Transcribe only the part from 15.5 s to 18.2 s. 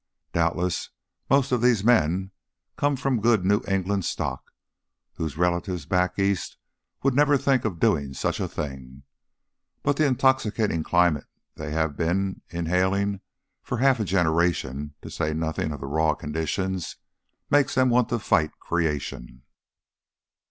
of the raw conditions, makes them want to